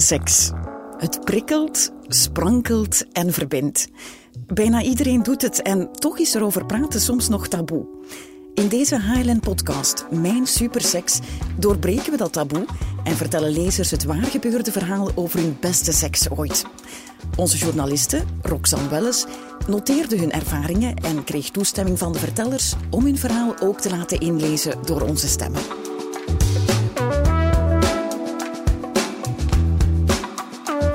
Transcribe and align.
Seks. 0.00 0.50
Het 0.96 1.24
prikkelt, 1.24 1.92
sprankelt 2.06 3.04
en 3.12 3.32
verbindt. 3.32 3.88
Bijna 4.46 4.82
iedereen 4.82 5.22
doet 5.22 5.42
het 5.42 5.62
en 5.62 5.92
toch 5.92 6.18
is 6.18 6.34
er 6.34 6.42
over 6.42 6.66
praten 6.66 7.00
soms 7.00 7.28
nog 7.28 7.48
taboe. 7.48 7.86
In 8.54 8.68
deze 8.68 9.00
Highland 9.00 9.40
podcast, 9.40 10.06
Mijn 10.10 10.46
Superseks, 10.46 11.18
doorbreken 11.56 12.10
we 12.10 12.16
dat 12.16 12.32
taboe 12.32 12.66
en 13.04 13.16
vertellen 13.16 13.50
lezers 13.50 13.90
het 13.90 14.04
waargebeurde 14.04 14.72
verhaal 14.72 15.10
over 15.14 15.40
hun 15.40 15.56
beste 15.60 15.92
seks 15.92 16.30
ooit. 16.30 16.64
Onze 17.36 17.56
journaliste, 17.56 18.22
Roxanne 18.42 18.88
Welles, 18.88 19.26
noteerde 19.66 20.18
hun 20.18 20.32
ervaringen 20.32 20.96
en 20.96 21.24
kreeg 21.24 21.50
toestemming 21.50 21.98
van 21.98 22.12
de 22.12 22.18
vertellers 22.18 22.74
om 22.90 23.04
hun 23.04 23.18
verhaal 23.18 23.54
ook 23.60 23.80
te 23.80 23.90
laten 23.90 24.20
inlezen 24.20 24.78
door 24.84 25.00
onze 25.00 25.28
stemmen. 25.28 25.62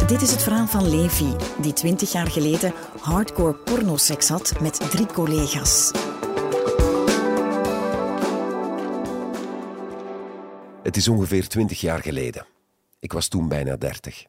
Dit 0.07 0.21
is 0.21 0.31
het 0.31 0.43
verhaal 0.43 0.67
van 0.67 0.89
Levi, 0.89 1.35
die 1.61 1.73
20 1.73 2.11
jaar 2.11 2.27
geleden 2.27 2.73
hardcore 2.99 3.53
pornoseks 3.53 4.29
had 4.29 4.59
met 4.61 4.91
drie 4.91 5.05
collega's. 5.05 5.91
Het 10.83 10.97
is 10.97 11.07
ongeveer 11.07 11.47
20 11.47 11.81
jaar 11.81 11.99
geleden. 11.99 12.45
Ik 12.99 13.13
was 13.13 13.27
toen 13.27 13.47
bijna 13.47 13.75
30. 13.75 14.25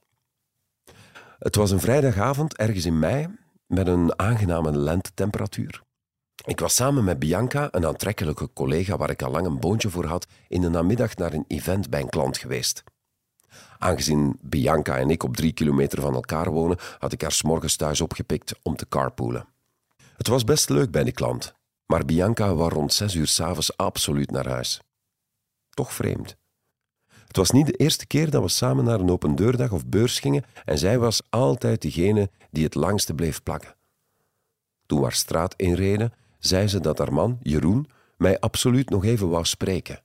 Het 1.38 1.56
was 1.56 1.70
een 1.70 1.80
vrijdagavond 1.80 2.56
ergens 2.56 2.84
in 2.84 2.98
mei 2.98 3.28
met 3.66 3.86
een 3.86 4.18
aangename 4.18 4.76
lentetemperatuur. 4.78 5.82
Ik 6.44 6.60
was 6.60 6.74
samen 6.74 7.04
met 7.04 7.18
Bianca, 7.18 7.68
een 7.70 7.86
aantrekkelijke 7.86 8.52
collega 8.52 8.96
waar 8.96 9.10
ik 9.10 9.22
al 9.22 9.30
lang 9.30 9.46
een 9.46 9.60
boontje 9.60 9.90
voor 9.90 10.06
had, 10.06 10.26
in 10.48 10.60
de 10.60 10.68
namiddag 10.68 11.16
naar 11.16 11.32
een 11.32 11.44
event 11.48 11.90
bij 11.90 12.00
een 12.00 12.08
klant 12.08 12.38
geweest. 12.38 12.82
Aangezien 13.78 14.38
Bianca 14.40 14.98
en 14.98 15.10
ik 15.10 15.22
op 15.22 15.36
drie 15.36 15.52
kilometer 15.52 16.00
van 16.00 16.14
elkaar 16.14 16.50
wonen, 16.50 16.78
had 16.98 17.12
ik 17.12 17.22
haar 17.22 17.32
s'morgens 17.32 17.76
thuis 17.76 18.00
opgepikt 18.00 18.54
om 18.62 18.76
te 18.76 18.88
carpoolen. 18.88 19.46
Het 20.16 20.26
was 20.26 20.44
best 20.44 20.68
leuk 20.68 20.90
bij 20.90 21.04
die 21.04 21.12
klant, 21.12 21.54
maar 21.86 22.04
Bianca 22.04 22.54
was 22.54 22.72
rond 22.72 22.92
zes 22.92 23.14
uur 23.14 23.26
s'avonds 23.26 23.76
absoluut 23.76 24.30
naar 24.30 24.48
huis. 24.48 24.80
Toch 25.70 25.92
vreemd. 25.92 26.36
Het 27.26 27.36
was 27.36 27.50
niet 27.50 27.66
de 27.66 27.72
eerste 27.72 28.06
keer 28.06 28.30
dat 28.30 28.42
we 28.42 28.48
samen 28.48 28.84
naar 28.84 29.00
een 29.00 29.10
open 29.10 29.34
deurdag 29.34 29.72
of 29.72 29.86
beurs 29.86 30.20
gingen 30.20 30.44
en 30.64 30.78
zij 30.78 30.98
was 30.98 31.22
altijd 31.30 31.82
degene 31.82 32.30
die 32.50 32.64
het 32.64 32.74
langste 32.74 33.14
bleef 33.14 33.42
plakken. 33.42 33.74
Toen 34.86 34.98
we 34.98 35.04
haar 35.04 35.12
straat 35.12 35.54
inreden, 35.56 36.12
zei 36.38 36.68
ze 36.68 36.80
dat 36.80 36.98
haar 36.98 37.12
man, 37.12 37.38
Jeroen, 37.42 37.88
mij 38.16 38.40
absoluut 38.40 38.90
nog 38.90 39.04
even 39.04 39.28
wou 39.28 39.44
spreken. 39.44 40.02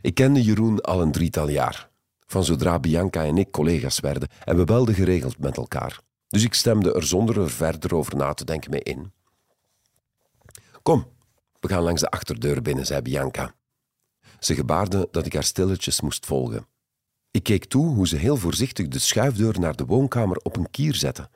Ik 0.00 0.14
kende 0.14 0.42
Jeroen 0.42 0.80
al 0.80 1.00
een 1.00 1.12
drietal 1.12 1.48
jaar, 1.48 1.88
van 2.28 2.44
zodra 2.44 2.78
Bianca 2.78 3.24
en 3.24 3.38
ik 3.38 3.50
collega's 3.50 4.00
werden 4.00 4.28
en 4.44 4.56
we 4.56 4.64
belden 4.64 4.94
geregeld 4.94 5.38
met 5.38 5.56
elkaar. 5.56 6.00
Dus 6.28 6.44
ik 6.44 6.54
stemde 6.54 6.92
er 6.92 7.06
zonder 7.06 7.40
er 7.40 7.50
verder 7.50 7.94
over 7.94 8.16
na 8.16 8.34
te 8.34 8.44
denken 8.44 8.70
mee 8.70 8.82
in. 8.82 9.12
Kom, 10.82 11.06
we 11.60 11.68
gaan 11.68 11.82
langs 11.82 12.00
de 12.00 12.10
achterdeur 12.10 12.62
binnen, 12.62 12.86
zei 12.86 13.02
Bianca. 13.02 13.54
Ze 14.38 14.54
gebaarde 14.54 15.08
dat 15.10 15.26
ik 15.26 15.32
haar 15.32 15.44
stilletjes 15.44 16.00
moest 16.00 16.26
volgen. 16.26 16.66
Ik 17.30 17.42
keek 17.42 17.64
toe 17.64 17.94
hoe 17.94 18.08
ze 18.08 18.16
heel 18.16 18.36
voorzichtig 18.36 18.88
de 18.88 18.98
schuifdeur 18.98 19.60
naar 19.60 19.76
de 19.76 19.84
woonkamer 19.84 20.36
op 20.36 20.56
een 20.56 20.70
kier 20.70 20.94
zette. 20.94 21.30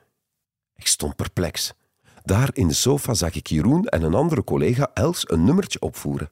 Ik 0.75 0.87
stond 0.87 1.15
perplex. 1.15 1.73
Daar 2.23 2.49
in 2.53 2.67
de 2.67 2.73
sofa 2.73 3.13
zag 3.13 3.33
ik 3.35 3.47
Jeroen 3.47 3.85
en 3.85 4.01
een 4.01 4.13
andere 4.13 4.43
collega 4.43 4.91
Els 4.93 5.29
een 5.29 5.43
nummertje 5.43 5.81
opvoeren. 5.81 6.29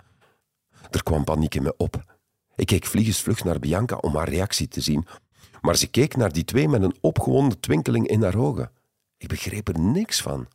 Er 0.91 1.03
kwam 1.03 1.23
paniek 1.23 1.55
in 1.55 1.63
me 1.63 1.73
op. 1.77 2.10
Ik 2.61 2.67
keek 2.67 2.85
vliegensvlug 2.85 3.43
naar 3.43 3.59
Bianca 3.59 3.95
om 3.95 4.15
haar 4.15 4.29
reactie 4.29 4.67
te 4.67 4.81
zien, 4.81 5.05
maar 5.61 5.75
ze 5.75 5.87
keek 5.87 6.15
naar 6.15 6.31
die 6.31 6.45
twee 6.45 6.67
met 6.67 6.81
een 6.81 6.95
opgewonden 6.99 7.59
twinkeling 7.59 8.07
in 8.07 8.23
haar 8.23 8.35
ogen. 8.35 8.71
Ik 9.17 9.27
begreep 9.27 9.67
er 9.67 9.79
niks 9.79 10.21
van. 10.21 10.47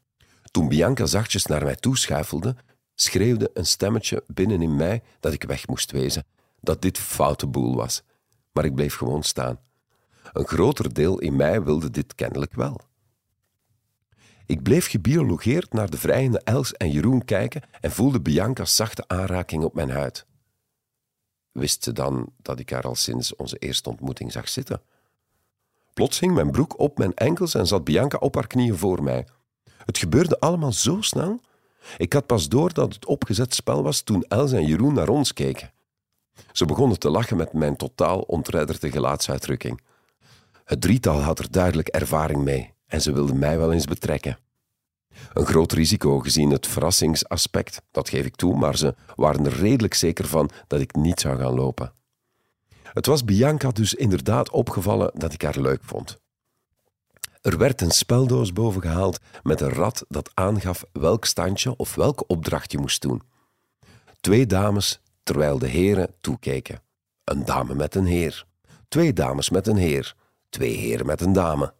Toen 0.50 0.68
Bianca 0.68 1.06
zachtjes 1.06 1.46
naar 1.46 1.64
mij 1.64 1.76
toeschuifelde, 1.76 2.56
schreeuwde 2.94 3.50
een 3.54 3.66
stemmetje 3.66 4.24
binnen 4.26 4.62
in 4.62 4.76
mij 4.76 5.02
dat 5.20 5.32
ik 5.32 5.42
weg 5.42 5.66
moest 5.66 5.90
wezen, 5.90 6.24
dat 6.60 6.82
dit 6.82 6.98
foute 6.98 7.46
boel 7.46 7.76
was. 7.76 8.02
Maar 8.52 8.64
ik 8.64 8.74
bleef 8.74 8.94
gewoon 8.94 9.22
staan. 9.22 9.58
Een 10.32 10.46
groter 10.46 10.94
deel 10.94 11.18
in 11.18 11.36
mij 11.36 11.62
wilde 11.62 11.90
dit 11.90 12.14
kennelijk 12.14 12.54
wel. 12.54 12.80
Ik 14.46 14.62
bleef 14.62 14.86
gebiologeerd 14.88 15.72
naar 15.72 15.90
de 15.90 15.98
vrijende 15.98 16.40
Els 16.44 16.72
en 16.72 16.90
Jeroen 16.90 17.24
kijken 17.24 17.62
en 17.80 17.92
voelde 17.92 18.20
Bianca's 18.20 18.76
zachte 18.76 19.04
aanraking 19.06 19.64
op 19.64 19.74
mijn 19.74 19.90
huid. 19.90 20.26
Wist 21.56 21.84
ze 21.84 21.92
dan 21.92 22.32
dat 22.42 22.58
ik 22.58 22.70
haar 22.70 22.82
al 22.82 22.94
sinds 22.94 23.36
onze 23.36 23.58
eerste 23.58 23.88
ontmoeting 23.88 24.32
zag 24.32 24.48
zitten? 24.48 24.80
Plots 25.94 26.20
hing 26.20 26.34
mijn 26.34 26.50
broek 26.50 26.78
op 26.78 26.98
mijn 26.98 27.14
enkels 27.14 27.54
en 27.54 27.66
zat 27.66 27.84
Bianca 27.84 28.18
op 28.18 28.34
haar 28.34 28.46
knieën 28.46 28.76
voor 28.76 29.02
mij. 29.02 29.26
Het 29.84 29.98
gebeurde 29.98 30.40
allemaal 30.40 30.72
zo 30.72 31.00
snel. 31.00 31.40
Ik 31.96 32.12
had 32.12 32.26
pas 32.26 32.48
door 32.48 32.72
dat 32.72 32.94
het 32.94 33.06
opgezet 33.06 33.54
spel 33.54 33.82
was 33.82 34.00
toen 34.00 34.24
Els 34.28 34.52
en 34.52 34.66
Jeroen 34.66 34.94
naar 34.94 35.08
ons 35.08 35.32
keken. 35.32 35.72
Ze 36.52 36.64
begonnen 36.64 36.98
te 36.98 37.10
lachen 37.10 37.36
met 37.36 37.52
mijn 37.52 37.76
totaal 37.76 38.20
ontredderde 38.20 38.90
gelaatsuitdrukking. 38.90 39.80
Het 40.64 40.80
drietal 40.80 41.20
had 41.20 41.38
er 41.38 41.50
duidelijk 41.50 41.88
ervaring 41.88 42.42
mee 42.42 42.72
en 42.86 43.00
ze 43.00 43.12
wilden 43.12 43.38
mij 43.38 43.58
wel 43.58 43.72
eens 43.72 43.86
betrekken. 43.86 44.38
Een 45.32 45.46
groot 45.46 45.72
risico 45.72 46.18
gezien 46.18 46.50
het 46.50 46.66
verrassingsaspect, 46.66 47.82
dat 47.90 48.08
geef 48.08 48.24
ik 48.24 48.36
toe, 48.36 48.56
maar 48.56 48.76
ze 48.76 48.94
waren 49.16 49.46
er 49.46 49.56
redelijk 49.56 49.94
zeker 49.94 50.26
van 50.26 50.50
dat 50.66 50.80
ik 50.80 50.94
niet 50.94 51.20
zou 51.20 51.38
gaan 51.38 51.54
lopen. 51.54 51.92
Het 52.82 53.06
was 53.06 53.24
Bianca 53.24 53.70
dus 53.70 53.94
inderdaad 53.94 54.50
opgevallen 54.50 55.10
dat 55.14 55.32
ik 55.32 55.42
haar 55.42 55.60
leuk 55.60 55.80
vond. 55.82 56.20
Er 57.40 57.58
werd 57.58 57.80
een 57.80 57.90
speldoos 57.90 58.52
bovengehaald 58.52 59.18
met 59.42 59.60
een 59.60 59.72
rad 59.72 60.04
dat 60.08 60.30
aangaf 60.34 60.84
welk 60.92 61.24
standje 61.24 61.76
of 61.76 61.94
welke 61.94 62.26
opdracht 62.26 62.72
je 62.72 62.78
moest 62.78 63.02
doen. 63.02 63.22
Twee 64.20 64.46
dames 64.46 65.00
terwijl 65.22 65.58
de 65.58 65.66
heren 65.66 66.14
toekeken. 66.20 66.82
Een 67.24 67.44
dame 67.44 67.74
met 67.74 67.94
een 67.94 68.06
heer. 68.06 68.46
Twee 68.88 69.12
dames 69.12 69.50
met 69.50 69.66
een 69.66 69.76
heer. 69.76 70.14
Twee 70.48 70.76
heren 70.76 71.06
met 71.06 71.20
een 71.20 71.32
dame. 71.32 71.74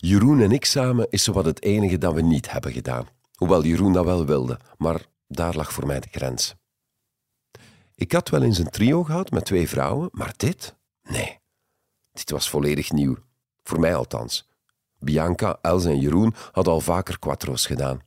Jeroen 0.00 0.40
en 0.40 0.52
ik 0.52 0.64
samen 0.64 1.06
is 1.10 1.22
zowat 1.22 1.44
het 1.44 1.62
enige 1.62 1.98
dat 1.98 2.14
we 2.14 2.20
niet 2.20 2.50
hebben 2.50 2.72
gedaan. 2.72 3.06
Hoewel 3.34 3.64
Jeroen 3.64 3.92
dat 3.92 4.04
wel 4.04 4.26
wilde, 4.26 4.58
maar 4.76 5.06
daar 5.26 5.56
lag 5.56 5.72
voor 5.72 5.86
mij 5.86 6.00
de 6.00 6.08
grens. 6.10 6.54
Ik 7.94 8.12
had 8.12 8.28
wel 8.28 8.42
eens 8.42 8.58
een 8.58 8.70
trio 8.70 9.04
gehad 9.04 9.30
met 9.30 9.44
twee 9.44 9.68
vrouwen, 9.68 10.08
maar 10.12 10.34
dit? 10.36 10.76
Nee. 11.02 11.38
Dit 12.12 12.30
was 12.30 12.50
volledig 12.50 12.90
nieuw. 12.90 13.16
Voor 13.62 13.80
mij 13.80 13.94
althans. 13.94 14.48
Bianca, 14.98 15.58
Els 15.62 15.84
en 15.84 16.00
Jeroen 16.00 16.34
hadden 16.52 16.72
al 16.72 16.80
vaker 16.80 17.18
quattro's 17.18 17.66
gedaan. 17.66 18.00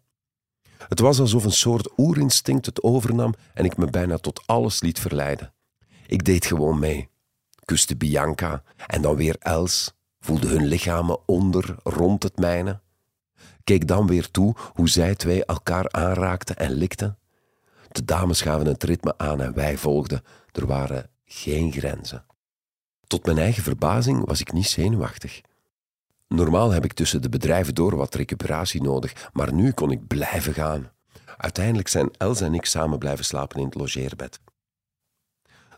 Het 0.88 1.00
was 1.00 1.20
alsof 1.20 1.44
een 1.44 1.52
soort 1.52 1.98
oerinstinct 1.98 2.66
het 2.66 2.84
overnam 2.84 3.34
en 3.54 3.66
ik 3.66 3.78
me 3.78 3.86
bijna 3.90 4.18
tot 4.18 4.48
alles 4.48 4.82
liet 4.82 5.00
verleiden. 5.00 5.54
Ik 6.08 6.24
deed 6.24 6.46
gewoon 6.46 6.80
mee. 6.80 7.10
Kuste 7.66 7.96
Bianca 7.96 8.64
en 8.88 9.02
dan 9.02 9.16
weer 9.16 9.36
Els, 9.40 9.94
voelde 10.22 10.48
hun 10.48 10.66
lichamen 10.66 11.18
onder, 11.26 11.76
rond 11.84 12.24
het 12.24 12.38
mijne. 12.38 12.80
Keek 13.64 13.88
dan 13.88 14.08
weer 14.08 14.32
toe 14.32 14.56
hoe 14.74 14.90
zij 14.90 15.16
twee 15.16 15.46
elkaar 15.46 15.92
aanraakten 15.92 16.58
en 16.58 16.72
likten. 16.72 17.18
De 17.92 18.06
dames 18.06 18.42
gaven 18.42 18.66
het 18.66 18.84
ritme 18.84 19.18
aan 19.18 19.42
en 19.42 19.54
wij 19.54 19.78
volgden. 19.78 20.24
Er 20.52 20.68
waren 20.68 21.10
geen 21.26 21.72
grenzen. 21.72 22.26
Tot 23.08 23.26
mijn 23.26 23.38
eigen 23.38 23.64
verbazing 23.64 24.26
was 24.26 24.40
ik 24.40 24.54
niet 24.54 24.68
zenuwachtig. 24.68 25.42
Normaal 26.28 26.72
heb 26.72 26.84
ik 26.84 26.94
tussen 26.94 27.22
de 27.22 27.30
bedrijven 27.30 27.76
door 27.76 27.96
wat 27.96 28.16
recuperatie 28.16 28.82
nodig, 28.82 29.30
maar 29.34 29.54
nu 29.54 29.72
kon 29.72 29.92
ik 29.92 30.08
blijven 30.08 30.54
gaan. 30.54 30.92
Uiteindelijk 31.38 31.88
zijn 31.88 32.12
Els 32.18 32.42
en 32.42 32.54
ik 32.54 32.66
samen 32.66 33.00
blijven 33.00 33.26
slapen 33.26 33.60
in 33.60 33.66
het 33.66 33.76
logeerbed. 33.76 34.40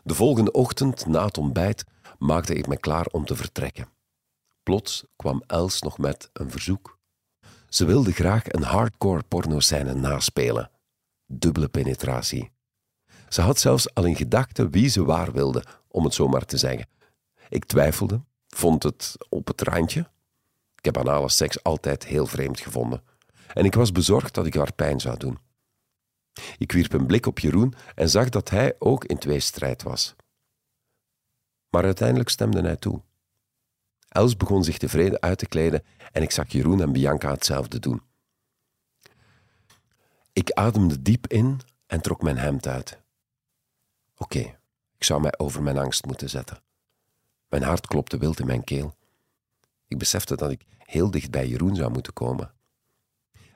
De 0.02 0.14
volgende 0.14 0.52
ochtend, 0.52 1.06
na 1.06 1.24
het 1.24 1.38
ontbijt, 1.38 1.84
maakte 2.18 2.54
ik 2.54 2.66
me 2.66 2.76
klaar 2.76 3.06
om 3.06 3.24
te 3.24 3.36
vertrekken. 3.36 3.88
Plots 4.64 5.04
kwam 5.16 5.42
Els 5.46 5.82
nog 5.82 5.98
met 5.98 6.30
een 6.32 6.50
verzoek. 6.50 6.98
Ze 7.68 7.84
wilde 7.84 8.12
graag 8.12 8.52
een 8.52 8.62
hardcore 8.62 9.22
pornoscène 9.22 9.94
naspelen. 9.94 10.70
Dubbele 11.26 11.68
penetratie. 11.68 12.50
Ze 13.28 13.40
had 13.40 13.58
zelfs 13.58 13.94
al 13.94 14.04
in 14.04 14.16
gedachten 14.16 14.70
wie 14.70 14.88
ze 14.88 15.04
waar 15.04 15.32
wilde, 15.32 15.64
om 15.88 16.04
het 16.04 16.14
zo 16.14 16.28
maar 16.28 16.44
te 16.44 16.56
zeggen. 16.56 16.88
Ik 17.48 17.64
twijfelde, 17.64 18.24
vond 18.48 18.82
het 18.82 19.16
op 19.28 19.46
het 19.46 19.60
randje, 19.60 20.10
ik 20.84 20.94
heb 20.94 20.98
anale 20.98 21.28
seks 21.28 21.62
altijd 21.62 22.04
heel 22.04 22.26
vreemd 22.26 22.60
gevonden. 22.60 23.02
En 23.54 23.64
ik 23.64 23.74
was 23.74 23.92
bezorgd 23.92 24.34
dat 24.34 24.46
ik 24.46 24.54
haar 24.54 24.72
pijn 24.72 25.00
zou 25.00 25.16
doen. 25.18 25.38
Ik 26.58 26.72
wierp 26.72 26.92
een 26.92 27.06
blik 27.06 27.26
op 27.26 27.38
Jeroen 27.38 27.74
en 27.94 28.10
zag 28.10 28.28
dat 28.28 28.50
hij 28.50 28.74
ook 28.78 29.04
in 29.04 29.18
tweestrijd 29.18 29.82
was. 29.82 30.14
Maar 31.68 31.84
uiteindelijk 31.84 32.28
stemde 32.28 32.60
hij 32.60 32.76
toe. 32.76 33.02
Els 34.14 34.36
begon 34.36 34.64
zich 34.64 34.78
tevreden 34.78 35.22
uit 35.22 35.38
te 35.38 35.46
kleden 35.46 35.84
en 36.12 36.22
ik 36.22 36.30
zag 36.30 36.52
Jeroen 36.52 36.80
en 36.80 36.92
Bianca 36.92 37.30
hetzelfde 37.30 37.78
doen. 37.78 38.02
Ik 40.32 40.50
ademde 40.50 41.02
diep 41.02 41.26
in 41.26 41.60
en 41.86 42.00
trok 42.00 42.22
mijn 42.22 42.36
hemd 42.36 42.66
uit. 42.66 42.98
Oké, 44.16 44.38
ik 44.96 45.04
zou 45.04 45.20
mij 45.20 45.38
over 45.38 45.62
mijn 45.62 45.78
angst 45.78 46.04
moeten 46.04 46.30
zetten. 46.30 46.62
Mijn 47.48 47.62
hart 47.62 47.86
klopte 47.86 48.18
wild 48.18 48.40
in 48.40 48.46
mijn 48.46 48.64
keel. 48.64 48.94
Ik 49.88 49.98
besefte 49.98 50.36
dat 50.36 50.50
ik 50.50 50.64
heel 50.78 51.10
dicht 51.10 51.30
bij 51.30 51.48
Jeroen 51.48 51.76
zou 51.76 51.90
moeten 51.90 52.12
komen. 52.12 52.52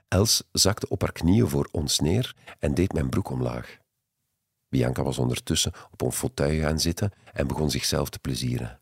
Els 0.08 0.48
zakte 0.52 0.88
op 0.88 1.00
haar 1.00 1.12
knieën 1.12 1.48
voor 1.48 1.68
ons 1.72 1.98
neer 1.98 2.36
en 2.58 2.74
deed 2.74 2.92
mijn 2.92 3.08
broek 3.08 3.30
omlaag. 3.30 3.78
Bianca 4.68 5.02
was 5.02 5.18
ondertussen 5.18 5.72
op 5.90 6.00
een 6.00 6.12
fauteuil 6.12 6.60
gaan 6.60 6.80
zitten 6.80 7.12
en 7.32 7.46
begon 7.46 7.70
zichzelf 7.70 8.08
te 8.10 8.18
plezieren. 8.18 8.80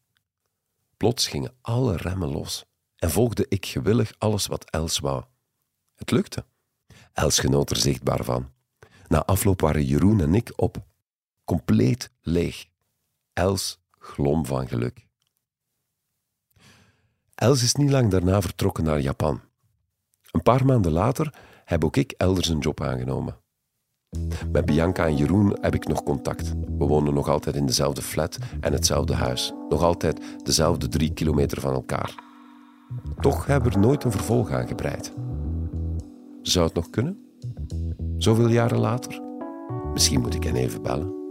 Plots 0.97 1.27
gingen 1.27 1.57
alle 1.61 1.97
remmen 1.97 2.29
los 2.29 2.65
en 2.97 3.11
volgde 3.11 3.47
ik 3.49 3.67
gewillig 3.67 4.15
alles 4.19 4.47
wat 4.47 4.71
Els 4.71 4.99
wou. 4.99 5.25
Het 5.95 6.11
lukte. 6.11 6.45
Els 7.13 7.39
genoot 7.39 7.71
er 7.71 7.77
zichtbaar 7.77 8.25
van. 8.25 8.53
Na 9.09 9.25
afloop 9.25 9.61
waren 9.61 9.85
Jeroen 9.85 10.21
en 10.21 10.35
ik 10.35 10.53
op, 10.57 10.87
compleet 11.45 12.11
leeg. 12.21 12.67
Els 13.33 13.81
glom 13.91 14.47
van 14.47 14.69
geluk. 14.69 15.07
Els 17.35 17.63
is 17.63 17.75
niet 17.75 17.91
lang 17.91 18.11
daarna 18.11 18.41
vertrokken 18.41 18.85
naar 18.85 19.01
Japan. 19.01 19.41
Een 20.31 20.43
paar 20.43 20.65
maanden 20.65 20.93
later 20.93 21.39
heb 21.65 21.85
ook 21.85 21.97
ik 21.97 22.13
elders 22.13 22.49
een 22.49 22.59
job 22.59 22.81
aangenomen. 22.81 23.41
Met 24.53 24.65
Bianca 24.65 25.07
en 25.07 25.17
Jeroen 25.17 25.57
heb 25.61 25.75
ik 25.75 25.89
nog 25.89 26.03
contact. 26.03 26.53
We 26.79 26.85
wonen 26.85 27.15
nog 27.15 27.29
altijd 27.29 27.57
in 27.57 27.67
dezelfde 27.67 28.03
flat 28.03 28.39
en 28.61 28.73
hetzelfde 28.73 29.15
huis. 29.15 29.53
Nog 29.69 29.83
altijd 29.83 30.21
dezelfde 30.43 30.89
drie 30.89 31.13
kilometer 31.13 31.61
van 31.61 31.75
elkaar. 31.75 32.15
Toch 33.21 33.47
hebben 33.47 33.71
we 33.71 33.77
er 33.77 33.83
nooit 33.83 34.05
een 34.05 34.11
vervolg 34.11 34.51
aan 34.51 34.69
gebreid. 34.69 35.13
Zou 36.43 36.67
het 36.67 36.75
nog 36.75 36.91
kunnen? 36.91 37.19
Zoveel 38.17 38.49
jaren 38.49 38.79
later? 38.79 39.21
Misschien 39.93 40.21
moet 40.21 40.35
ik 40.35 40.45
hen 40.45 40.57
even 40.57 40.83
bellen. 40.83 41.26